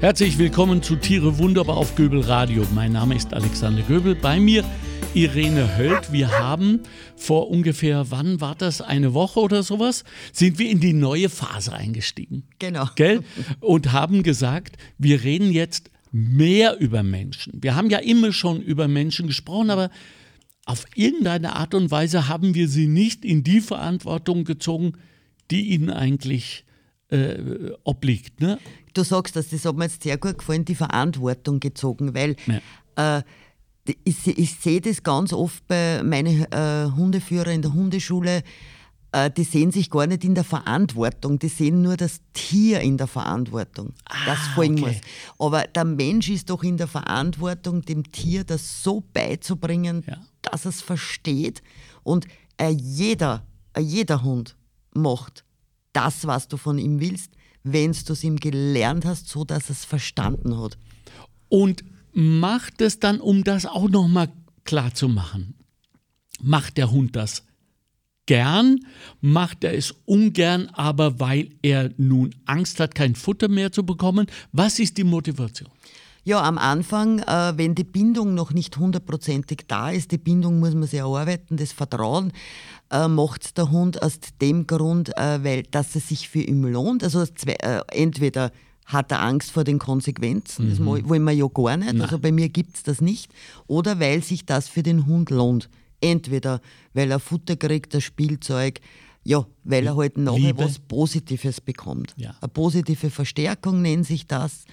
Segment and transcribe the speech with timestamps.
[0.00, 2.66] Herzlich willkommen zu Tiere wunderbar auf Göbel Radio.
[2.74, 4.14] Mein Name ist Alexander Göbel.
[4.14, 4.62] Bei mir
[5.14, 6.12] Irene Höld.
[6.12, 6.80] Wir haben
[7.16, 10.04] vor ungefähr, wann war das, eine Woche oder sowas,
[10.34, 12.44] sind wir in die neue Phase eingestiegen.
[12.58, 12.90] Genau.
[12.94, 13.22] Gell?
[13.60, 17.54] Und haben gesagt, wir reden jetzt mehr über Menschen.
[17.62, 19.88] Wir haben ja immer schon über Menschen gesprochen, aber
[20.66, 24.92] auf irgendeine Art und Weise haben wir sie nicht in die Verantwortung gezogen,
[25.50, 26.66] die ihnen eigentlich
[27.10, 28.40] äh, obliegt.
[28.40, 28.58] Ne?
[28.94, 33.18] Du sagst das, das hat mir jetzt sehr gut gefallen, die Verantwortung gezogen, weil ja.
[33.18, 33.22] äh,
[34.04, 38.42] ich, ich sehe das ganz oft bei meinen äh, Hundeführer in der Hundeschule,
[39.12, 42.96] äh, die sehen sich gar nicht in der Verantwortung, die sehen nur das Tier in
[42.96, 44.86] der Verantwortung, ah, das folgen okay.
[44.86, 45.46] muss.
[45.46, 50.18] Aber der Mensch ist doch in der Verantwortung, dem Tier das so beizubringen, ja.
[50.42, 51.62] dass es versteht.
[52.02, 52.26] Und
[52.58, 54.56] äh, jeder, äh, jeder Hund
[54.92, 55.45] macht
[55.96, 57.32] das, was du von ihm willst,
[57.62, 60.76] wenn du es ihm gelernt hast, so dass es verstanden hat.
[61.48, 64.30] Und macht es dann, um das auch nochmal
[64.64, 65.54] klar zu machen,
[66.40, 67.44] macht der Hund das
[68.26, 68.80] gern,
[69.20, 74.26] macht er es ungern, aber weil er nun Angst hat, kein Futter mehr zu bekommen.
[74.52, 75.70] Was ist die Motivation?
[76.26, 80.74] Ja, am Anfang, äh, wenn die Bindung noch nicht hundertprozentig da ist, die Bindung muss
[80.74, 82.32] man sich erarbeiten, das Vertrauen
[82.90, 87.04] äh, macht der Hund aus dem Grund, äh, weil dass es sich für ihn lohnt.
[87.04, 88.50] Also zwei, äh, entweder
[88.86, 90.70] hat er Angst vor den Konsequenzen, mhm.
[90.70, 92.02] das wollen wir ja gar nicht, Nein.
[92.02, 93.30] also bei mir gibt es das nicht,
[93.68, 95.68] oder weil sich das für den Hund lohnt.
[96.00, 96.60] Entweder
[96.92, 98.80] weil er Futter kriegt, das Spielzeug,
[99.22, 100.64] ja, weil er halt nachher Liebe.
[100.64, 102.14] was Positives bekommt.
[102.16, 102.34] Ja.
[102.40, 104.64] Eine positive Verstärkung nennt sich das.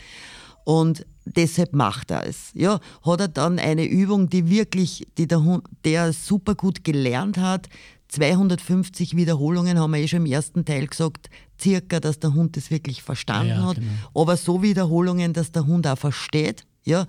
[0.63, 2.51] Und deshalb macht er es.
[2.53, 7.37] Ja, hat er dann eine Übung, die wirklich, die der, Hund, der super gut gelernt
[7.37, 7.69] hat.
[8.09, 11.29] 250 Wiederholungen haben wir eh schon im ersten Teil gesagt,
[11.59, 13.75] circa, dass der Hund das wirklich verstanden ja, hat.
[13.75, 14.21] Genau.
[14.21, 16.65] Aber so Wiederholungen, dass der Hund auch versteht.
[16.85, 17.07] Ja,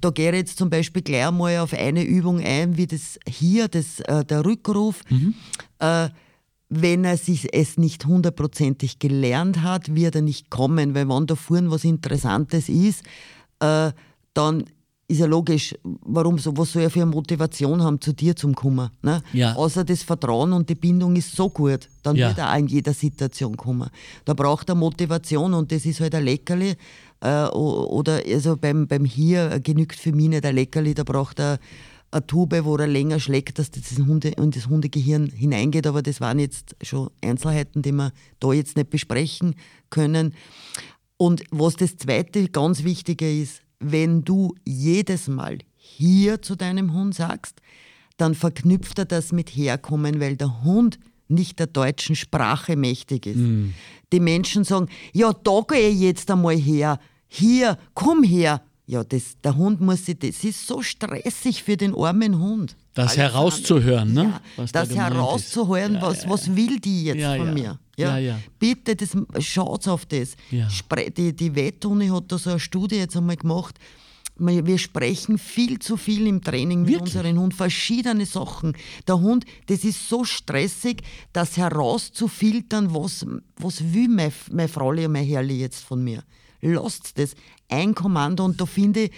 [0.00, 3.68] da gehe ich jetzt zum Beispiel gleich einmal auf eine Übung ein, wie das hier,
[3.68, 5.00] das, äh, der Rückruf.
[5.08, 5.34] Mhm.
[5.78, 6.08] Äh,
[6.74, 11.36] wenn er sich es nicht hundertprozentig gelernt hat, wird er nicht kommen, weil wenn da
[11.36, 13.04] vorne was Interessantes ist,
[13.62, 13.92] äh,
[14.34, 14.64] dann
[15.08, 18.54] ist ja logisch, warum so, was soll er für eine Motivation haben, zu dir zum
[18.54, 18.90] kommen?
[19.02, 19.22] Ne?
[19.32, 19.54] Ja.
[19.54, 22.28] Außer das Vertrauen und die Bindung ist so gut, dann ja.
[22.28, 23.90] wird er auch in jeder Situation kommen.
[24.24, 26.74] Da braucht er Motivation und das ist halt ein Leckerli.
[27.20, 31.58] Äh, oder also beim, beim Hier genügt für mich nicht ein Leckerli, da braucht er
[32.10, 35.86] eine Tube, wo er länger schlägt, dass das Hunde, in das Hundegehirn hineingeht.
[35.86, 39.54] Aber das waren jetzt schon Einzelheiten, die wir da jetzt nicht besprechen
[39.90, 40.34] können.
[41.22, 47.14] Und was das Zweite ganz Wichtige ist, wenn du jedes Mal hier zu deinem Hund
[47.14, 47.60] sagst,
[48.16, 53.36] dann verknüpft er das mit Herkommen, weil der Hund nicht der deutschen Sprache mächtig ist.
[53.36, 53.68] Mm.
[54.12, 58.60] Die Menschen sagen, ja, da gehe ich jetzt einmal her, hier, komm her.
[58.86, 62.76] Ja, das, der Hund muss sich, das ist so stressig für den armen Hund.
[62.94, 63.32] Das Alexander.
[63.32, 64.22] herauszuhören, ne?
[64.24, 67.78] Ja, das da herauszuhören, ja, was, ja, was will die jetzt von mir?
[67.96, 68.38] Ja, ja.
[68.58, 70.36] Bitte, das, schaut auf das.
[70.50, 73.78] Die, die Wettuni hat da so eine Studie jetzt einmal gemacht.
[74.36, 77.14] Wir sprechen viel zu viel im Training mit Wirklich?
[77.14, 78.74] unserem Hund, verschiedene Sachen.
[79.06, 81.02] Der Hund, das ist so stressig,
[81.34, 83.26] das herauszufiltern, was,
[83.56, 86.24] was will meine, meine Frau und mein Herrli jetzt von mir.
[86.62, 87.34] Lasst das.
[87.68, 89.12] Ein Kommando und da finde ich,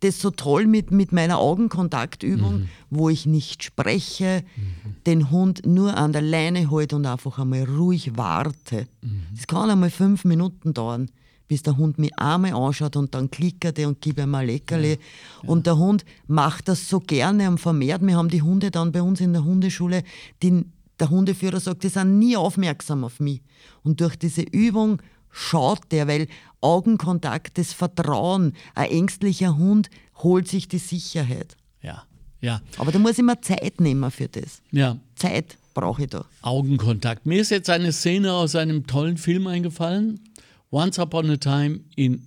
[0.00, 2.68] das so toll mit, mit meiner Augenkontaktübung, mhm.
[2.90, 4.96] wo ich nicht spreche, mhm.
[5.06, 8.86] den Hund nur an der Leine halte und einfach einmal ruhig warte.
[9.34, 9.46] Es mhm.
[9.46, 11.10] kann einmal fünf Minuten dauern,
[11.48, 14.90] bis der Hund mich einmal anschaut und dann klickert er und gibt ihm ein Leckerli.
[14.90, 14.94] Ja.
[15.42, 15.48] Ja.
[15.48, 18.02] Und der Hund macht das so gerne und vermehrt.
[18.02, 20.04] Wir haben die Hunde dann bei uns in der Hundeschule,
[20.42, 20.64] die,
[21.00, 23.40] der Hundeführer sagt, die sind nie aufmerksam auf mich.
[23.82, 25.00] Und durch diese Übung
[25.30, 26.28] schaut der, weil
[26.60, 31.56] Augenkontakt, das Vertrauen, ein ängstlicher Hund holt sich die Sicherheit.
[31.82, 32.04] Ja,
[32.40, 32.60] ja.
[32.78, 34.62] Aber da muss ich mir Zeit nehmen für das.
[34.70, 34.98] Ja.
[35.14, 36.24] Zeit brauche ich da.
[36.42, 37.26] Augenkontakt.
[37.26, 40.20] Mir ist jetzt eine Szene aus einem tollen Film eingefallen.
[40.70, 42.26] Once Upon a Time in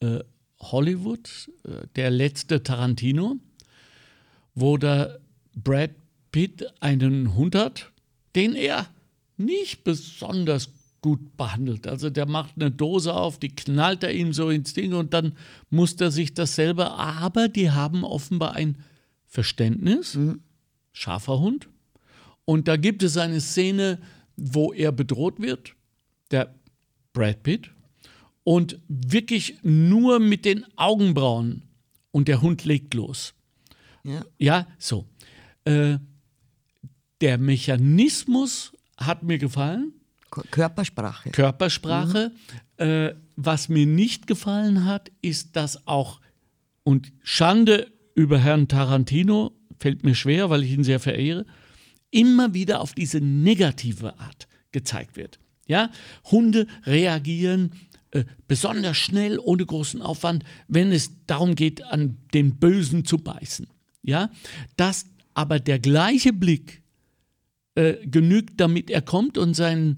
[0.00, 0.20] äh,
[0.60, 3.36] Hollywood, äh, der letzte Tarantino,
[4.54, 5.18] wo der
[5.54, 5.90] Brad
[6.32, 7.90] Pitt einen Hund hat,
[8.36, 8.86] den er
[9.36, 10.68] nicht besonders
[11.00, 11.86] gut behandelt.
[11.86, 15.32] Also der macht eine Dose auf, die knallt er ihm so ins Ding und dann
[15.70, 16.98] muss er sich das selber.
[16.98, 18.78] Aber die haben offenbar ein
[19.26, 20.14] Verständnis.
[20.14, 20.40] Mhm.
[20.92, 21.68] Scharfer Hund.
[22.44, 24.00] Und da gibt es eine Szene,
[24.36, 25.74] wo er bedroht wird,
[26.30, 26.54] der
[27.12, 27.70] Brad Pitt,
[28.42, 31.62] und wirklich nur mit den Augenbrauen
[32.10, 33.34] und der Hund legt los.
[34.02, 35.06] Ja, ja so.
[35.64, 35.98] Äh,
[37.20, 39.99] der Mechanismus hat mir gefallen
[40.30, 41.30] Körpersprache.
[41.30, 42.32] Körpersprache.
[42.78, 42.84] Mhm.
[42.84, 46.20] Äh, was mir nicht gefallen hat, ist, dass auch,
[46.82, 51.46] und Schande über Herrn Tarantino, fällt mir schwer, weil ich ihn sehr verehre,
[52.10, 55.38] immer wieder auf diese negative Art gezeigt wird.
[55.66, 55.90] Ja?
[56.30, 57.72] Hunde reagieren
[58.10, 63.68] äh, besonders schnell, ohne großen Aufwand, wenn es darum geht, an den Bösen zu beißen.
[64.02, 64.30] Ja?
[64.76, 66.82] Dass aber der gleiche Blick
[67.76, 69.96] äh, genügt, damit er kommt und seinen,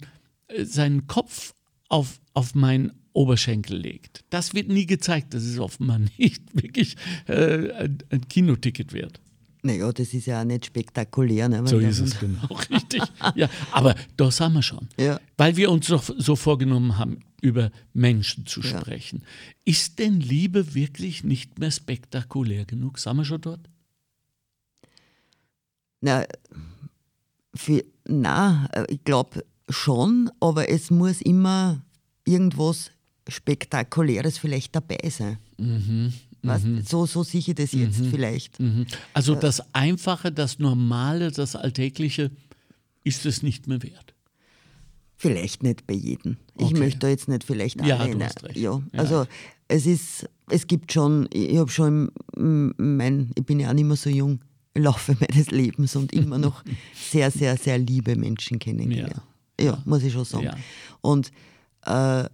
[0.64, 1.54] seinen Kopf
[1.88, 4.24] auf, auf meinen Oberschenkel legt.
[4.30, 5.34] Das wird nie gezeigt.
[5.34, 6.96] Das ist offenbar nicht wirklich
[7.26, 9.20] äh, ein, ein Kinoticket wert.
[9.64, 11.48] Naja, das ist ja auch nicht spektakulär.
[11.48, 11.64] Ne?
[11.68, 13.02] So ist es genau, richtig.
[13.36, 14.88] Ja, aber das haben wir schon.
[14.98, 15.20] Ja.
[15.36, 18.80] Weil wir uns doch so vorgenommen haben, über Menschen zu Ja.
[18.80, 19.22] sprechen.
[19.64, 22.98] Ist denn Liebe wirklich nicht mehr spektakulär genug?
[22.98, 23.68] Sind wir schon dort?
[26.00, 26.24] Na,
[27.54, 31.82] für, na, äh, ich glaube schon, aber es muss immer
[32.24, 32.90] irgendwas
[33.28, 35.38] Spektakuläres vielleicht dabei sein.
[36.42, 38.58] Weißt, So, so sehe ich das jetzt vielleicht.
[38.60, 38.86] Mhm.
[39.14, 42.30] Also das Einfache, das Normale, das Alltägliche
[43.04, 44.14] ist es nicht mehr wert.
[45.16, 46.36] Vielleicht nicht bei jedem.
[46.58, 46.78] Ich Okay.
[46.78, 48.12] möchte da jetzt nicht vielleicht Ja, alle.
[48.12, 48.56] du ne- hast recht.
[48.56, 48.98] Ja, Ja.
[48.98, 49.26] also
[49.68, 53.96] es ist, es gibt schon, ich habe schon, mein, ich bin ja auch nicht mehr
[53.96, 54.40] so jung,
[54.74, 56.64] im Laufe meines Lebens und immer noch
[57.10, 59.12] sehr, sehr, sehr liebe Menschen kennengelernt.
[59.16, 59.22] Ja,
[59.84, 60.44] muss ich schon sagen.
[60.44, 60.56] Ja.
[61.00, 61.30] Und
[61.86, 62.28] äh,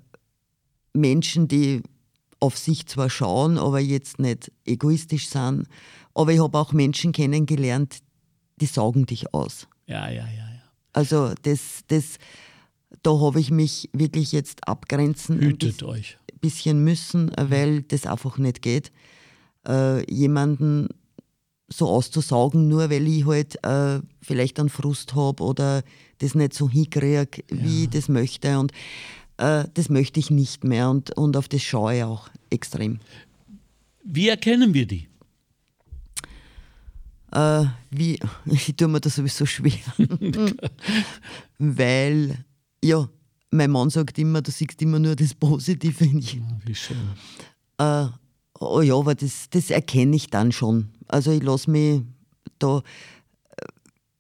[0.93, 1.83] Menschen, die
[2.41, 5.67] auf sich zwar schauen, aber jetzt nicht egoistisch sind,
[6.15, 7.99] aber ich habe auch Menschen kennengelernt,
[8.61, 9.67] die saugen dich aus.
[9.87, 10.63] Ja, ja, ja, ja.
[10.93, 12.19] Also das, das,
[13.03, 16.19] da habe ich mich wirklich jetzt abgrenzen ein Hütet bis- euch.
[16.41, 18.93] bisschen müssen, äh, weil das einfach nicht geht.
[19.67, 20.89] Äh, jemanden
[21.69, 25.83] so auszusaugen, nur weil ich halt äh, vielleicht einen Frust habe oder
[26.19, 28.59] das nicht so hinkriege, wie ich das möchte.
[28.59, 28.73] Und
[29.37, 33.01] äh, das möchte ich nicht mehr und, und auf das schaue ich auch extrem.
[34.03, 35.09] Wie erkennen wir die?
[37.33, 39.73] Äh, wie, ich tue mir das sowieso schwer.
[41.59, 42.45] weil,
[42.83, 43.09] ja,
[43.51, 46.47] mein Mann sagt immer, du siehst immer nur das Positive in jedem.
[46.47, 46.97] Ah, Wie schön.
[48.61, 50.89] Oh ja, aber das, das erkenne ich dann schon.
[51.07, 52.03] Also ich lasse mich
[52.59, 52.79] da.
[52.79, 52.83] äh,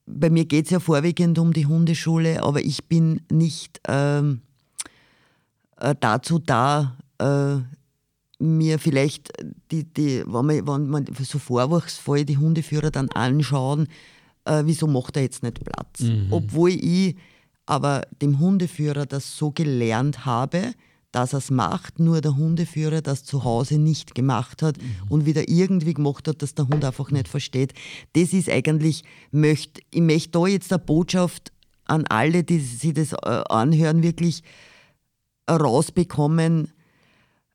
[0.07, 4.43] Bei mir geht es ja vorwiegend um die Hundeschule, aber ich bin nicht ähm,
[5.79, 7.57] äh, dazu da, äh,
[8.41, 9.33] mir vielleicht
[9.73, 13.89] die, die wenn, man, wenn man so vorwurfsvoll die Hundeführer dann anschauen,
[14.45, 16.05] äh, wieso macht er jetzt nicht Platz?
[16.31, 17.17] Obwohl ich
[17.67, 20.73] aber dem Hundeführer das so gelernt habe,
[21.13, 24.77] dass er es macht, nur der Hundeführer das zu Hause nicht gemacht hat
[25.09, 27.73] und wieder irgendwie gemacht hat, dass der Hund einfach nicht versteht.
[28.13, 31.53] Das ist eigentlich, möcht, ich möchte da jetzt eine Botschaft
[31.87, 34.43] an alle, die sich das äh, anhören, wirklich
[35.51, 36.73] rausbekommen,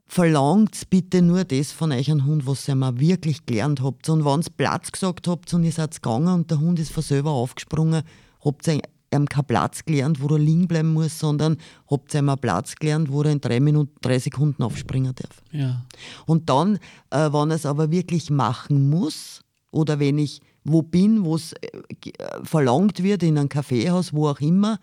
[0.05, 4.09] verlangt bitte nur das von euch an Hund, was ihr mal wirklich gelernt habt.
[4.09, 7.03] Und wenn ihr Platz gesagt habt und ihr seid gegangen und der Hund ist von
[7.03, 8.03] selber aufgesprungen,
[8.44, 8.81] habt ihr
[9.13, 11.57] ihm keinen Platz gelernt, wo er liegen bleiben muss, sondern
[11.89, 15.42] habt ihr einen Platz gelernt, wo er in drei Minuten, drei Sekunden aufspringen darf.
[15.51, 15.86] Ja.
[16.25, 16.77] Und dann,
[17.10, 21.54] äh, wenn er es aber wirklich machen muss, oder wenn ich wo bin, wo es
[21.54, 24.80] äh, äh, verlangt wird, in einem Kaffeehaus, wo auch immer,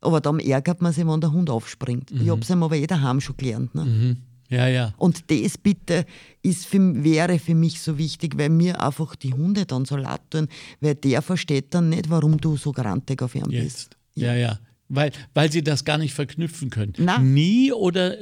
[0.00, 2.10] aber dann ärgert man sich, wenn der Hund aufspringt.
[2.10, 3.74] Ich habe es ihm aber eh daheim schon gelernt.
[3.74, 3.84] Ne?
[3.84, 4.16] Mhm.
[4.50, 4.92] Ja, ja.
[4.98, 6.04] Und das bitte
[6.42, 10.20] ist für, wäre für mich so wichtig, weil mir einfach die Hunde dann so laut
[10.30, 10.48] tun,
[10.80, 13.52] weil der versteht dann nicht, warum du so grantig auf ihm bist.
[13.54, 13.96] Jetzt.
[14.14, 14.58] Ja, ja.
[14.88, 16.92] Weil, weil sie das gar nicht verknüpfen können.
[16.98, 17.18] Na.
[17.18, 18.16] Nie oder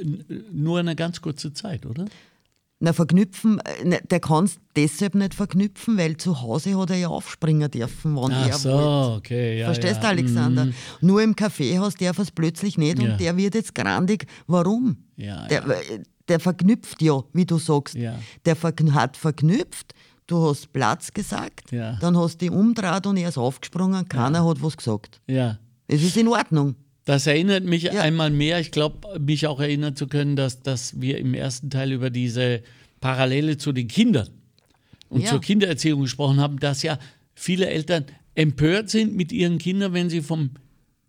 [0.51, 2.05] nur eine ganz kurze Zeit, oder?
[2.79, 6.97] Na, verknüpfen, äh, ne, der kann es deshalb nicht verknüpfen, weil zu Hause hat er
[6.97, 9.17] ja aufspringen dürfen, wann Ach er so, wollte.
[9.17, 9.59] okay.
[9.59, 10.09] Ja, Verstehst du, ja.
[10.09, 10.65] Alexander?
[10.65, 10.73] Mhm.
[11.01, 13.11] Nur im Kaffeehaus darf er es plötzlich nicht Ja.
[13.11, 14.25] und der wird jetzt grandig.
[14.47, 14.97] Warum?
[15.15, 15.75] Ja, der, ja.
[16.27, 17.95] Der verknüpft ja, wie du sagst.
[17.95, 18.17] Ja.
[18.45, 18.55] Der
[18.93, 19.93] hat verknüpft,
[20.27, 21.97] du hast Platz gesagt, Ja.
[21.99, 25.21] dann hast du dich umdreht und er ist aufgesprungen, keiner hat was gesagt.
[25.27, 25.59] Ja.
[25.87, 26.75] Es ist in Ordnung.
[27.05, 31.17] Das erinnert mich einmal mehr, ich glaube, mich auch erinnern zu können, dass, dass wir
[31.17, 32.63] im ersten Teil über diese
[33.01, 34.29] Parallele zu den Kindern
[35.09, 35.29] und Ja.
[35.31, 36.97] zur Kindererziehung gesprochen haben, dass ja
[37.35, 40.51] viele Eltern empört sind mit ihren Kindern, wenn sie vom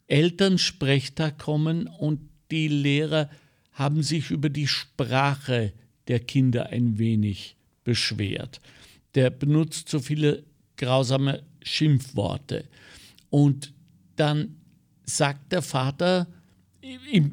[0.08, 3.30] Elternsprechtag kommen und die Lehrer
[3.74, 5.72] haben sich über die Sprache
[6.08, 8.60] der Kinder ein wenig beschwert.
[9.14, 10.44] Der benutzt so viele
[10.76, 12.64] grausame Schimpfworte.
[13.30, 13.72] Und
[14.16, 14.56] dann
[15.04, 16.26] sagt der Vater,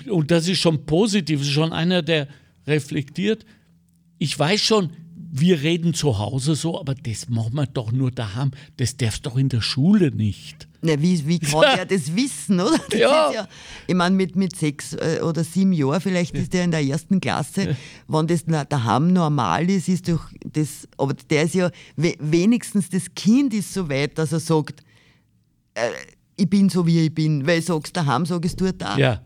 [0.10, 2.28] und das ist schon positiv, das ist schon einer, der
[2.66, 3.46] reflektiert,
[4.18, 4.92] ich weiß schon,
[5.34, 8.52] wir reden zu Hause so, aber das machen wir doch nur daheim.
[8.78, 10.68] Das darfst doch in der Schule nicht.
[10.82, 12.78] Na, wie, wie kann er das wissen, oder?
[12.90, 13.32] Das Ja.
[13.32, 13.48] ja
[13.88, 17.22] ich meine, mit, mit sechs äh, oder sieben Jahren, vielleicht ist der in der ersten
[17.22, 22.90] Klasse, wenn das daheim normal ist, ist doch das, aber der ist ja, we, wenigstens
[22.90, 24.84] das Kind ist so weit, dass er sagt,
[25.76, 25.92] äh,
[26.36, 28.98] ich bin so, wie ich bin, weil sagst daheim, sagst du da.
[28.98, 29.22] Ja.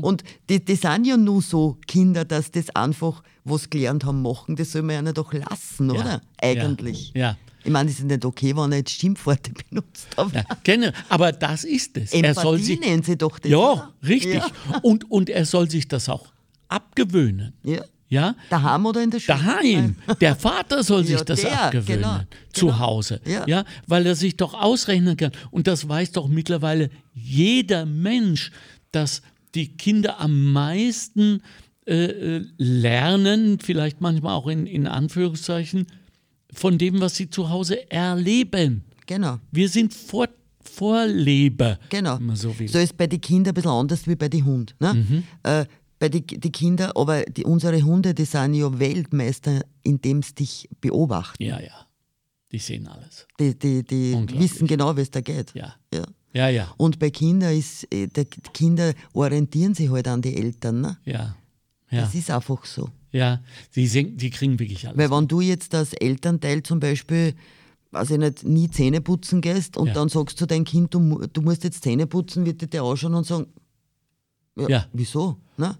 [0.00, 4.56] Und die, die sind ja nur so Kinder, dass das einfach, was gelernt haben, machen,
[4.56, 6.00] das soll man ja doch lassen, Ja.
[6.00, 6.20] oder?
[6.40, 7.12] Eigentlich.
[7.14, 7.36] Ja.
[7.64, 10.08] Ich meine, es ist nicht okay, wenn er jetzt Schimpfworte benutzt.
[10.16, 12.12] Aber Ja, kenne, aber das ist es.
[12.12, 13.50] er soll Empathie sich, nennen sie doch das.
[13.50, 13.92] ja, oder?
[14.06, 14.34] richtig.
[14.34, 14.46] Ja.
[14.82, 16.32] Und, und er soll sich das auch
[16.68, 17.52] abgewöhnen.
[17.64, 17.82] ja.
[18.08, 19.38] Ja, Daheim oder in der Schule?
[19.38, 19.96] daheim.
[20.20, 22.02] Der Vater soll sich Ja, das der, abgewöhnen.
[22.02, 22.20] genau,
[22.52, 22.78] Zu genau.
[22.78, 23.22] Hause.
[23.24, 23.46] Ja.
[23.46, 25.32] Ja, weil er sich doch ausrechnen kann.
[25.50, 28.52] Und das weiß doch mittlerweile jeder Mensch,
[28.90, 29.22] dass
[29.54, 31.42] die Kinder am meisten
[31.86, 35.86] äh, äh, lernen, vielleicht manchmal auch in, in Anführungszeichen,
[36.52, 38.84] von dem, was sie zu Hause erleben.
[39.06, 40.28] Genau, Wir sind Vor
[40.64, 42.18] Vorleber, genau.
[42.34, 42.54] so.
[42.66, 44.72] So ist bei den Kindern ein bisschen anders wie bei den Hunden.
[44.78, 44.94] Ne?
[44.94, 45.22] Mhm.
[45.42, 45.66] Äh,
[45.98, 50.68] bei den die Kinder, aber die, unsere Hunde, die sind ja Weltmeister, indem sie dich
[50.80, 51.42] beobachten.
[51.42, 51.86] Ja, ja.
[52.52, 53.26] Die sehen alles.
[53.40, 55.52] Die, die, die wissen genau, wie es da geht.
[55.54, 55.74] Ja.
[55.92, 56.04] Ja.
[56.34, 56.72] Ja, ja.
[56.78, 58.24] Und bei Kindern ist, äh, die
[58.54, 60.80] Kinder orientieren sich halt an die Eltern.
[60.80, 60.96] Ne?
[61.04, 61.36] Ja.
[61.90, 62.00] Ja.
[62.02, 62.88] Das ist einfach so.
[63.10, 63.42] Ja.
[63.76, 64.96] Die, sehen, die kriegen wirklich alles.
[64.98, 67.34] Weil wenn du jetzt als Elternteil zum Beispiel,
[67.90, 69.92] weiß ich nicht, nie Zähne putzen gehst und Ja.
[69.94, 73.14] dann sagst du dein Kind, du, du musst jetzt Zähne putzen, wird dir der anschauen
[73.14, 73.46] und sagen,
[74.56, 74.86] ja, Ja.
[74.94, 75.36] wieso?
[75.58, 75.76] Ne?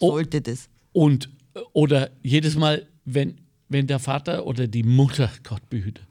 [0.00, 0.68] Sollte das.
[0.92, 1.28] Und
[1.72, 6.02] oder jedes Mal, wenn, wenn der Vater oder die Mutter, Gott behüte,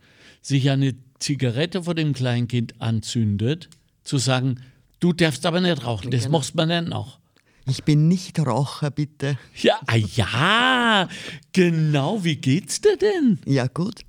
[0.42, 3.70] sich eine Zigarette vor dem Kleinkind anzündet,
[4.06, 4.62] zu sagen,
[5.02, 6.38] du darfst aber nicht rauchen, das Genau.
[6.38, 7.20] machst man dann auch.
[7.68, 9.38] Ich bin nicht Raucher, bitte.
[9.62, 11.10] Ja, ah, ja,
[11.52, 13.40] genau, wie geht's dir denn?
[13.46, 14.02] Ja, gut.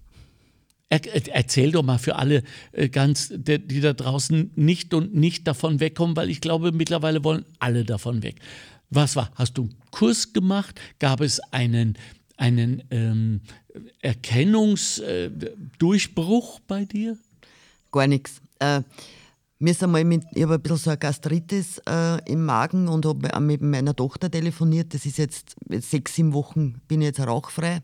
[0.90, 5.46] Er, er- erzähl doch mal für alle äh, ganz, die, da draußen nicht und nicht
[5.48, 8.36] davon wegkommen, weil ich glaube, mittlerweile wollen alle davon weg.
[8.90, 9.32] Was war?
[9.34, 10.78] Hast du einen Kurs gemacht?
[11.00, 11.96] Gab es einen,
[12.36, 13.40] einen ähm,
[14.02, 17.16] Erkennungsdurchbruch bei dir?
[17.90, 18.40] Gar nichts.
[18.58, 18.82] Äh,
[19.58, 23.06] mir ist einmal mit, ich habe ein bisschen so eine Gastritis äh, im Magen und
[23.06, 24.92] habe mit meiner Tochter telefoniert.
[24.92, 27.82] Das ist jetzt sechs, sieben Wochen, bin ich jetzt rauchfrei.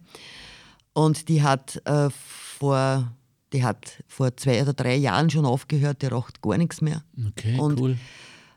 [0.93, 3.13] Und die hat, äh, vor,
[3.53, 7.03] die hat vor zwei oder drei Jahren schon aufgehört, die raucht gar nichts mehr.
[7.29, 7.97] Okay, Und cool.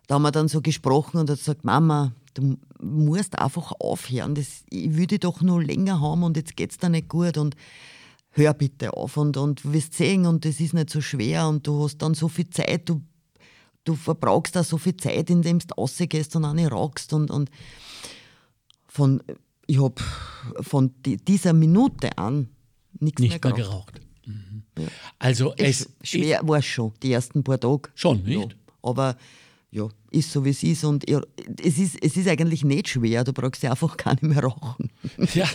[0.08, 4.36] Da haben wir dann so gesprochen und hat gesagt, Mama, du musst einfach aufhören.
[4.36, 7.38] Das, ich dich doch noch länger haben und jetzt geht es dir nicht gut.
[7.38, 7.56] Und
[8.38, 11.66] hör bitte auf und, und du wirst sehen und das ist nicht so schwer und
[11.66, 13.02] du hast dann so viel Zeit, du,
[13.86, 17.50] du verbrauchst da so viel Zeit, indem du rausgehst und auch nicht rauchst und, und
[18.88, 19.22] von,
[19.68, 19.96] ich habe
[20.62, 22.50] von di- dieser Minute an
[23.00, 23.94] nichts Nicht mehr mehr geraucht.
[23.94, 24.02] geraucht.
[24.26, 24.64] Mhm.
[25.20, 27.90] Also Es es schwer war es schon, die ersten paar Tage.
[27.96, 28.52] Schon, nicht?
[28.52, 29.18] Ja, aber
[29.72, 31.22] ja, ist so wie es ist und ja,
[31.62, 34.90] es, ist, es ist eigentlich nicht schwer, du brauchst ja einfach gar nicht mehr rauchen.
[35.34, 35.48] Ja,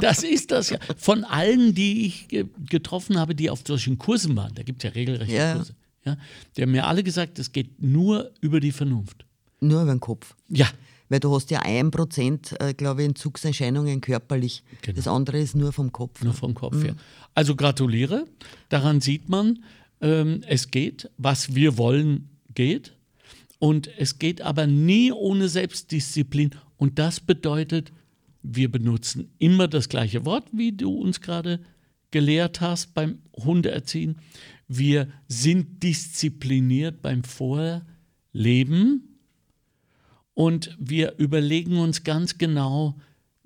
[0.00, 0.78] das ist das ja.
[0.96, 4.88] Von allen, die ich ge getroffen habe, die auf solchen Kursen waren, da gibt es
[4.90, 5.54] ja regelrechte Ja.
[5.56, 6.16] Kurse, ja,
[6.56, 9.24] die haben mir alle gesagt, es geht nur über die Vernunft.
[9.60, 10.34] Nur über den Kopf.
[10.48, 10.66] Ja,
[11.08, 14.64] Weil du hast ja ein Prozent, äh, glaube ich, Entzugserscheinungen körperlich.
[14.82, 14.96] Genau.
[14.96, 16.22] Das andere ist nur vom Kopf.
[16.24, 16.96] nur vom Kopf her.
[17.34, 18.24] Also gratuliere.
[18.68, 19.62] Daran sieht man,
[20.00, 21.08] ähm, es geht.
[21.18, 22.94] Was wir wollen, geht.
[23.62, 26.50] Und es geht aber nie ohne Selbstdisziplin.
[26.78, 27.92] Und das bedeutet,
[28.42, 31.60] wir benutzen immer das gleiche Wort, wie du uns gerade
[32.10, 34.16] gelehrt hast beim Hundeerziehen.
[34.66, 39.20] Wir sind diszipliniert beim Vorleben
[40.34, 42.98] und wir überlegen uns ganz genau,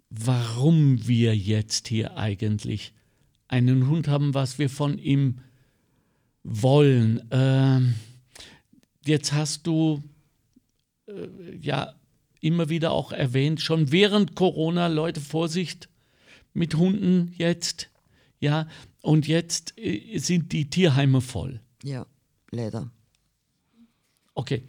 [0.09, 2.95] warum wir jetzt hier eigentlich
[3.49, 5.41] einen Hund haben, was wir von ihm
[6.43, 7.23] wollen.
[7.31, 7.97] Ähm,
[9.09, 10.03] jetzt hast du
[11.07, 11.95] äh, ja
[12.41, 15.89] immer wieder auch erwähnt, schon während Corona, Leute, Vorsicht
[16.55, 17.91] mit Hunden jetzt,
[18.41, 18.69] ja,
[19.03, 21.61] und jetzt äh, sind die Tierheime voll.
[21.83, 22.07] Ja,
[22.51, 22.91] leider.
[24.35, 24.63] Okay,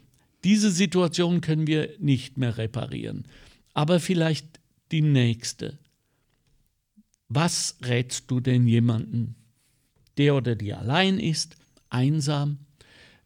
[0.44, 3.26] diese Situation können wir nicht mehr reparieren,
[3.74, 4.60] aber vielleicht
[4.92, 5.78] die nächste.
[7.30, 9.36] Was rätst du denn jemanden,
[10.18, 11.58] der oder die allein ist,
[11.90, 12.60] einsam,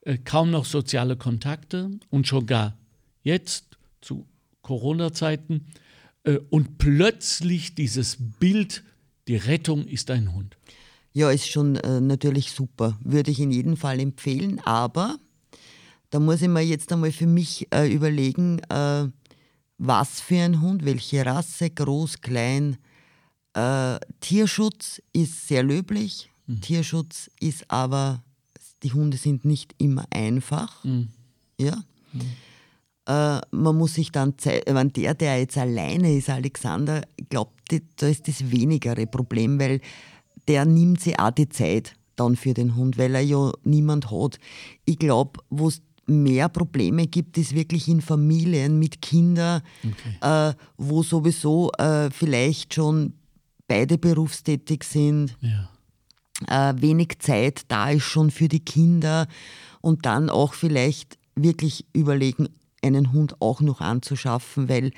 [0.01, 2.77] äh, kaum noch soziale Kontakte und schon gar
[3.23, 4.27] jetzt zu
[4.61, 5.67] Corona-Zeiten
[6.23, 8.83] äh, und plötzlich dieses Bild,
[9.27, 10.57] die Rettung ist ein Hund?
[11.13, 12.97] Ja, ist schon äh, natürlich super.
[13.03, 15.17] Würde ich in jedem Fall empfehlen, aber
[16.09, 19.07] da muss ich mir jetzt einmal für mich äh, überlegen, äh,
[19.77, 22.77] was für ein Hund, welche Rasse, groß, klein,
[23.53, 26.29] Äh, Tierschutz ist sehr löblich.
[26.47, 26.61] Mhm.
[26.61, 28.23] Tierschutz ist aber,
[28.83, 30.83] die Hunde sind nicht immer einfach.
[30.83, 31.09] Mhm.
[31.59, 31.83] Ja.
[32.13, 32.21] Mhm.
[33.07, 34.33] Äh, man muss sich dann,
[34.65, 37.53] wenn der, der jetzt alleine ist, Alexander, glaubt,
[37.97, 39.81] da ist das wenigere Problem, weil
[40.47, 44.37] der nimmt sich auch die Zeit dann für den Hund, weil er ja niemand hat.
[44.85, 50.49] Ich glaube, wo es mehr Probleme gibt, ist wirklich in Familien mit Kindern, okay.
[50.51, 53.13] äh, wo sowieso äh, vielleicht schon
[53.67, 55.69] beide berufstätig sind, ja.
[56.47, 59.27] Äh, wenig Zeit da ist schon für die Kinder
[59.81, 62.49] und dann auch vielleicht wirklich überlegen,
[62.81, 64.91] einen Hund auch noch anzuschaffen, weil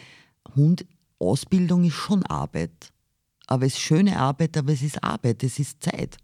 [0.55, 2.91] Hundausbildung ist schon Arbeit.
[3.47, 6.17] Aber es ist schöne Arbeit, aber es ist Arbeit, es ist Zeit.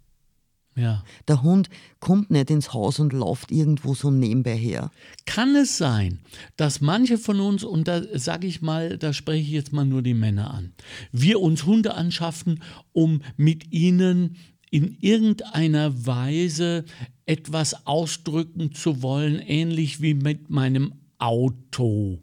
[0.75, 1.03] Ja.
[1.27, 4.91] Der Hund kommt nicht ins Haus und läuft irgendwo so nebenbei her.
[5.25, 6.19] Kann es sein,
[6.55, 10.01] dass manche von uns, und da sage ich mal, da spreche ich jetzt mal nur
[10.01, 10.73] die Männer an,
[11.11, 14.37] wir uns Hunde anschaffen, um mit ihnen
[14.71, 16.85] in irgendeiner Weise
[17.25, 22.19] etwas ausdrücken zu wollen, ähnlich wie mit meinem Auto.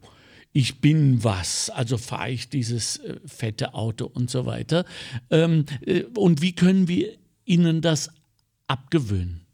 [0.53, 4.85] Ich bin was, also fahre ich dieses äh, fette Auto und so weiter.
[5.29, 7.13] Ähm, äh, und wie können wir
[7.45, 8.09] ihnen das
[8.65, 9.46] abgewöhnen?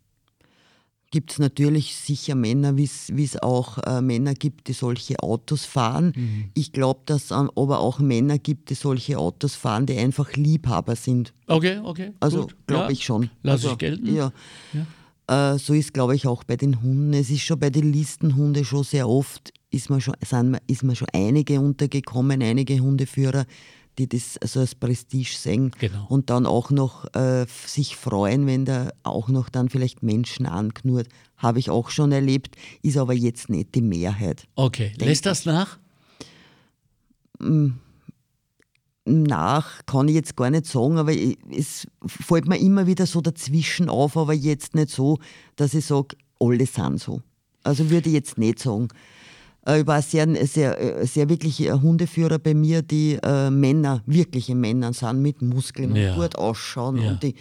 [1.14, 6.12] Gibt es natürlich sicher Männer, wie es auch äh, Männer gibt, die solche Autos fahren.
[6.16, 6.46] Mhm.
[6.56, 10.96] Ich glaube, dass es aber auch Männer gibt, die solche Autos fahren, die einfach Liebhaber
[10.96, 11.32] sind.
[11.46, 12.14] Okay, okay.
[12.20, 12.90] Also glaube ja.
[12.90, 13.30] ich schon.
[13.44, 14.12] Lass also, ich gelten.
[14.16, 14.32] Ja.
[15.28, 15.54] ja.
[15.54, 17.14] Äh, so ist, glaube ich, auch bei den Hunden.
[17.14, 20.96] Es ist schon bei den Listenhunden schon sehr oft ist man schon, sind, ist man
[20.96, 23.46] schon einige untergekommen, einige Hundeführer,
[23.98, 26.06] die das also als Prestige sehen genau.
[26.10, 31.08] und dann auch noch äh, sich freuen, wenn da auch noch dann vielleicht Menschen anknurrt.
[31.38, 34.46] Habe ich auch schon erlebt, ist aber jetzt nicht die Mehrheit.
[34.56, 35.78] Okay, lässt das nach?
[37.40, 37.80] Hm,
[39.06, 43.90] nach kann ich jetzt gar nicht sagen, aber es fällt mir immer wieder so dazwischen
[43.90, 45.20] auf, aber jetzt nicht so,
[45.56, 47.22] dass ich sage, alle sind so.
[47.64, 48.88] Also würde ich jetzt nicht sagen.
[49.66, 54.56] Äh, ich war sehr, sehr, äh, sehr wirklich Hundeführer bei mir, die äh, Männer, wirkliche
[54.56, 56.14] Männer sind, mit Muskeln ja.
[56.14, 57.12] und gut ausschauen ja.
[57.12, 57.36] und die,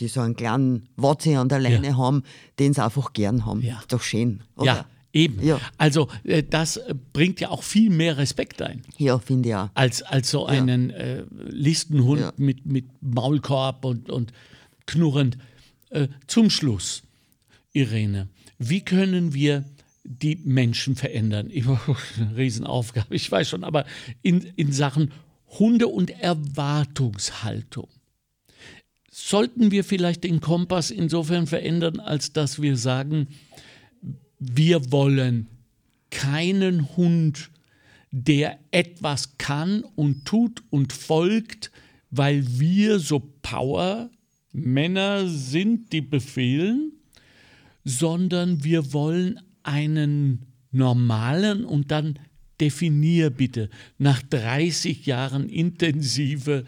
[0.00, 1.96] die so einen kleinen Watze an der Leine ja.
[1.96, 2.22] haben,
[2.58, 3.62] den sie einfach gern haben.
[3.62, 4.42] Ist doch schön.
[4.56, 4.66] Oder?
[4.66, 4.86] Ja.
[5.14, 5.40] Eben.
[5.78, 6.08] Also
[6.50, 6.78] das
[7.14, 8.82] bringt ja auch viel mehr Respekt ein.
[8.98, 9.70] Ja, finde ich auch.
[9.72, 14.32] Als, als so einen äh, Listenhund mit, mit Maulkorb und, und
[14.86, 15.38] knurrend.
[15.90, 17.02] Äh, zum Schluss,
[17.72, 19.64] Irene, wie können wir
[20.08, 21.50] die Menschen verändern.
[22.36, 23.84] Riesenaufgabe, ich weiß schon, aber
[24.22, 25.12] in, in Sachen
[25.58, 27.88] Hunde und Erwartungshaltung.
[29.10, 33.28] Sollten wir vielleicht den Kompass insofern verändern, als dass wir sagen,
[34.38, 35.48] wir wollen
[36.10, 37.50] keinen Hund,
[38.10, 41.70] der etwas kann und tut und folgt,
[42.10, 44.10] weil wir so Power
[44.52, 46.92] Männer sind, die befehlen,
[47.84, 52.18] sondern wir wollen einen normalen und dann
[52.60, 56.64] definier bitte nach 30 Jahren intensive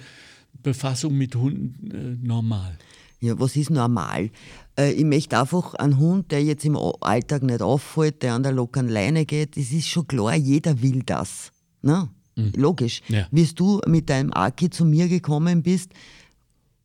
[0.63, 2.77] Befassung mit Hunden äh, normal.
[3.21, 4.31] Ja, was ist normal?
[4.79, 8.53] Äh, ich möchte einfach einen Hund, der jetzt im Alltag nicht auffällt, der an der
[8.53, 9.57] lockeren Leine geht.
[9.57, 11.51] Es ist schon klar, jeder will das.
[11.83, 12.09] Ne?
[12.37, 12.53] Mhm.
[12.57, 13.03] Logisch.
[13.09, 13.27] Ja.
[13.31, 15.93] Wie du mit deinem Aki zu mir gekommen bist,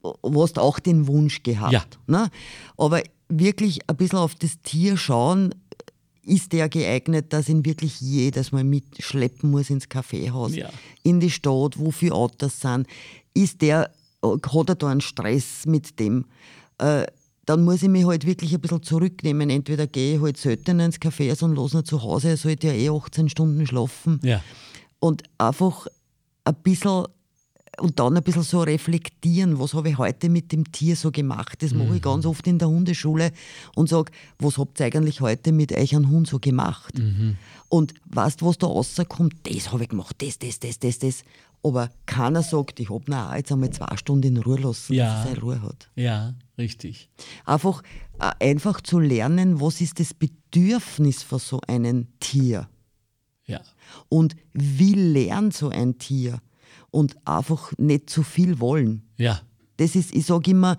[0.02, 1.74] du hast auch den Wunsch gehabt.
[1.74, 1.86] Ja.
[2.08, 2.30] Ne?
[2.78, 5.54] Aber wirklich ein bisschen auf das Tier schauen,
[6.26, 10.70] ist der geeignet, dass ihn wirklich jedes Mal mitschleppen muss ins Kaffeehaus, ja.
[11.04, 12.88] in die Stadt, wo viele Autos sind.
[13.34, 13.92] Ist der,
[14.24, 16.26] hat er da einen Stress mit dem?
[16.80, 17.06] Äh,
[17.46, 19.50] dann muss ich mich halt wirklich ein bisschen zurücknehmen.
[19.50, 22.74] Entweder gehe ich halt seltener ins Café und los ihn zu Hause, er sollte ja
[22.74, 24.20] eh 18 Stunden schlafen.
[24.24, 24.42] Ja.
[25.00, 25.86] Und einfach
[26.44, 27.06] ein bisschen
[27.80, 31.62] und dann ein bisschen so reflektieren, was habe ich heute mit dem Tier so gemacht.
[31.62, 32.02] Das mache ich mhm.
[32.02, 33.32] ganz oft in der Hundeschule
[33.76, 36.98] und sage, was habt ihr eigentlich heute mit euch an Hund so gemacht?
[36.98, 37.38] Mhm.
[37.70, 39.36] Und weißt was da rauskommt?
[39.44, 41.24] Das habe ich gemacht, das, das, das, das, das.
[41.64, 45.06] Aber keiner sagt, ich habe ihn auch jetzt einmal zwei Stunden in Ruhe lassen, ja.
[45.06, 45.90] dass er seine Ruhe hat.
[45.96, 47.10] Ja, richtig.
[47.44, 47.82] Einfach,
[48.20, 52.70] äh, einfach zu lernen, was ist das Bedürfnis von so einem Tier?
[53.46, 53.62] Ja.
[54.10, 56.40] Und wie lernt so ein Tier?
[56.96, 59.04] Und einfach nicht zu viel wollen.
[59.18, 59.42] Ja.
[59.76, 60.78] Das ist, ich sage immer,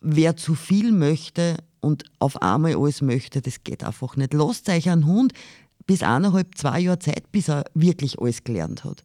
[0.00, 4.32] wer zu viel möchte und auf einmal alles möchte, das geht einfach nicht.
[4.32, 5.34] Lasst euch einen Hund
[5.84, 9.02] bis eineinhalb, zwei Jahre Zeit, bis er wirklich alles gelernt hat.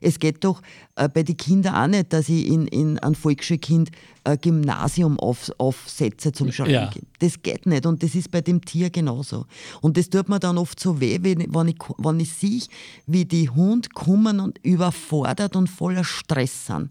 [0.00, 0.60] Es geht doch
[0.96, 3.90] äh, bei den Kindern auch nicht, dass ich in, in ein Volksschulkind
[4.24, 6.72] ein Gymnasium auf, aufsetze zum Schreiben.
[6.72, 6.90] Ja.
[7.18, 9.46] Das geht nicht und das ist bei dem Tier genauso.
[9.80, 12.62] Und das tut mir dann oft so weh, wenn, wenn ich, wenn ich sehe,
[13.06, 16.90] wie die Hunde kommen und überfordert und voller Stress sind.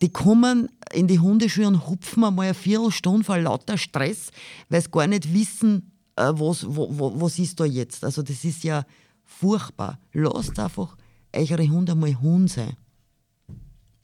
[0.00, 4.30] Die kommen in die Hundeschule und hupfen einmal eine Viertelstunde vor lauter Stress,
[4.68, 8.04] weil sie gar nicht wissen, äh, was, wo, was ist da jetzt.
[8.04, 8.84] Also das ist ja
[9.24, 9.98] furchtbar.
[10.12, 10.96] Lasst einfach
[11.34, 12.76] eure Hunde mal Hund sein.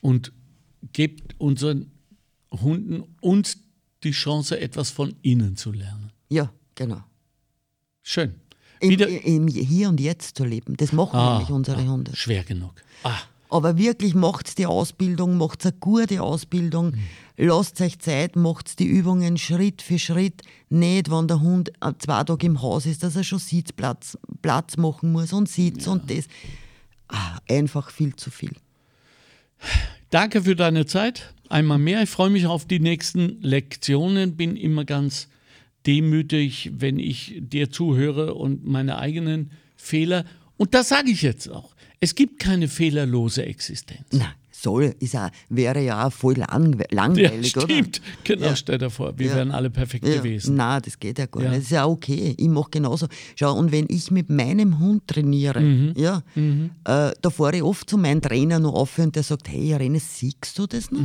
[0.00, 0.32] Und
[0.92, 1.90] gebt unseren
[2.50, 3.58] Hunden uns
[4.02, 6.10] die Chance, etwas von ihnen zu lernen.
[6.28, 7.02] Ja, genau.
[8.02, 8.34] Schön.
[8.80, 10.76] Im, Wieder, im Hier und Jetzt zu leben.
[10.76, 12.14] Das machen Ah, nämlich unsere ah, Hunde.
[12.14, 12.74] Schwer genug.
[13.02, 13.16] Ah,
[13.48, 16.98] Aber wirklich macht die Ausbildung, macht eine gute Ausbildung, Mhm.
[17.46, 20.42] lasst euch Zeit, macht die Übungen Schritt für Schritt.
[20.68, 24.76] Nicht, wenn der Hund äh, zwei Tage im Haus ist, dass er schon Sitzplatz Platz
[24.76, 26.26] machen muss und Sitz und das.
[27.08, 28.52] Ah, einfach viel zu viel.
[30.10, 31.34] Danke für deine Zeit.
[31.48, 32.02] Einmal mehr.
[32.02, 34.36] Ich freue mich auf die nächsten Lektionen.
[34.36, 35.28] Bin immer ganz
[35.86, 40.24] demütig, wenn ich dir zuhöre und meine eigenen Fehler.
[40.56, 41.74] Und das sage ich jetzt auch.
[42.00, 44.06] Es gibt keine fehlerlose Existenz.
[44.12, 44.34] Na,
[44.64, 47.64] soll, ist auch, wäre ja auch voll lang, Ja, langweilig, stimmt.
[47.70, 47.88] oder?
[48.24, 48.57] Genau, Ja.
[48.57, 49.37] stell dir vor, wir Ja.
[49.37, 50.57] wären alle perfekt Ja, gewesen.
[50.57, 51.50] Nein, das geht ja gar Ja.
[51.50, 51.59] nicht.
[51.61, 52.35] Das ist ja okay.
[52.37, 53.07] Ich mache genauso.
[53.37, 55.92] Schau, und wenn ich mit meinem Hund trainiere, Mhm.
[55.96, 59.72] ja, Äh, da fahre ich oft zu meinem Trainer noch auf und der sagt, hey
[59.72, 61.05] Irene, siehst du das nicht?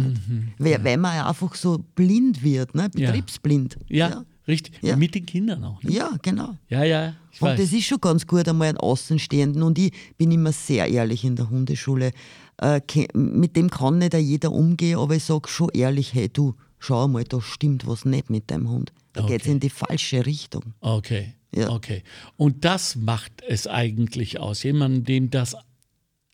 [0.58, 2.90] Weil, weil man ja einfach so blind wird, ne?
[2.94, 3.00] Mhm.
[3.02, 3.08] Ja.
[3.12, 3.78] betriebsblind.
[3.90, 4.24] Ja, ja.
[4.50, 4.74] Richtig.
[4.84, 4.96] Ja.
[4.98, 5.82] Mit den Kindern auch.
[5.84, 5.92] Ne?
[5.94, 6.58] Ja, genau.
[6.68, 7.60] Ja, ja, Und weiß.
[7.62, 9.64] das ist schon ganz gut, einmal einen Außenstehenden.
[9.64, 12.12] Und ich bin immer sehr ehrlich in der Hundeschule.
[12.58, 12.82] Äh,
[13.14, 17.24] mit dem kann nicht jeder umgehen, aber ich sage schon ehrlich, hey du, schau mal,
[17.24, 18.92] da stimmt was nicht mit deinem Hund.
[19.14, 19.34] Da Okay.
[19.34, 20.74] geht es in die falsche Richtung.
[20.82, 21.36] Okay.
[21.56, 21.70] Ja.
[21.72, 22.04] Okay.
[22.38, 24.62] Und das macht es eigentlich aus.
[24.64, 25.56] Jemand, dem das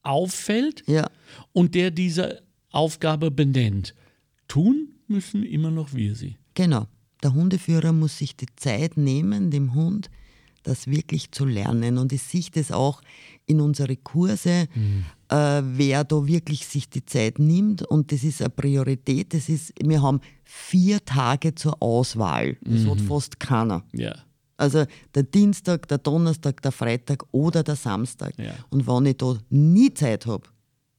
[0.03, 1.07] auffällt Ja,
[1.53, 3.95] und der diese Aufgabe benennt.
[4.47, 6.37] Tun müssen immer noch wir sie.
[6.53, 6.87] genau.
[7.25, 10.11] Der Hundeführer muss sich die Zeit nehmen, dem Hund
[10.61, 11.97] das wirklich zu lernen.
[11.97, 13.01] Und ich sehe das auch
[13.47, 14.67] in unsere Kurse,
[15.29, 17.81] äh, wer da wirklich sich die Zeit nimmt.
[17.81, 19.33] Und das ist eine Priorität.
[19.33, 22.57] Das ist, wir haben vier Tage zur Auswahl.
[22.61, 23.83] Das hat fast keiner.
[23.91, 24.15] Ja.
[24.57, 24.85] Also
[25.15, 28.37] der Dienstag, der Donnerstag, der Freitag oder der Samstag.
[28.37, 28.53] Ja.
[28.69, 30.47] Und wenn ich da nie Zeit habe,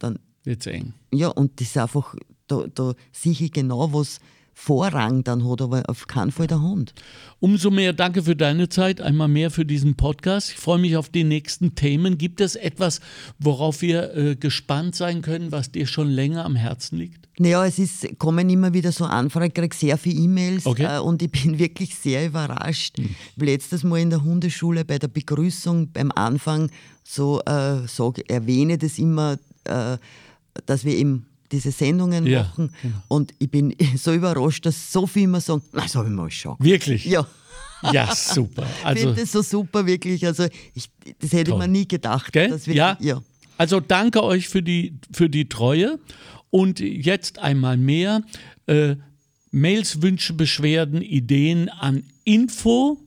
[0.01, 0.93] dann Wird's eng.
[1.13, 2.17] ja, und das ist einfach,
[2.49, 4.19] da, da sehe ich genau, was
[4.59, 6.95] Vorrang dann hat, aber auf keinen Fall der Hund.
[7.41, 10.53] Umso mehr danke für deine Zeit, einmal mehr für diesen Podcast.
[10.53, 12.17] Ich freue mich auf die nächsten Themen.
[12.17, 13.01] Gibt es etwas,
[13.39, 17.29] worauf wir äh, gespannt sein können, was dir schon länger am Herzen liegt?
[17.39, 20.97] Naja, es ist, kommen immer wieder so Anfragen, ich kriege sehr viele E-Mails Okay.
[20.97, 22.97] äh, und ich bin wirklich sehr überrascht.
[23.37, 26.71] Weil letztes Mal in der Hundeschule bei der Begrüßung beim Anfang
[27.05, 29.99] so äh, sag, erwähne das immer, äh,
[30.65, 32.73] dass wir eben diese Sendungen Ja, machen.
[33.09, 36.31] Und ich bin so überrascht, dass so viele immer sagen, "Na, das habe ich mal
[36.31, 36.57] schon.
[36.59, 37.05] Wirklich?
[37.05, 37.27] Ja,
[37.93, 38.67] Ja, super.
[38.81, 40.25] ich Also, finde das so super, wirklich.
[40.27, 40.89] Also ich,
[41.21, 41.61] das hätte Toll.
[41.61, 42.35] ich mir nie gedacht.
[42.35, 42.97] Dass wir, Ja.
[43.01, 43.23] ja.
[43.59, 45.99] Also danke euch für die, für die Treue.
[46.51, 48.23] Und jetzt einmal mehr.
[48.67, 48.97] Äh,
[49.51, 52.99] Mails, Wünsche, Beschwerden, Ideen an info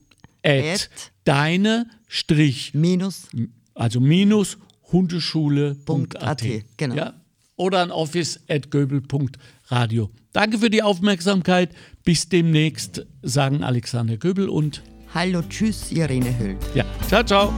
[0.42, 0.90] at At
[1.24, 3.28] deine Strich, Minus
[3.74, 4.56] also minus
[4.92, 6.42] hundeschule.at.
[6.76, 6.94] Genau.
[6.94, 7.14] Ja?
[7.60, 10.08] Oder an office at göbel.radio.
[10.32, 11.68] Danke für die Aufmerksamkeit.
[12.04, 14.82] Bis demnächst, sagen Alexander Göbel und
[15.14, 16.56] Hallo, tschüss, Irene Höll.
[16.74, 17.52] ja, ciao, ciao.